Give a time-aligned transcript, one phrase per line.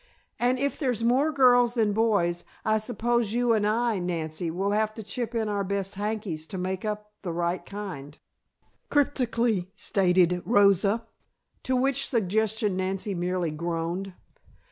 [0.39, 4.95] "And if there's more girls than boys I suppose you and I, Nancy, will have
[4.95, 8.17] to chip in our best hankies to make up the right kind,"
[8.89, 11.03] cryptically stated Rosa.
[11.61, 14.15] To which suggestion Nancy merely groaned.